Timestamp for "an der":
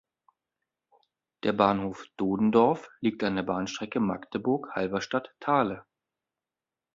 3.23-3.43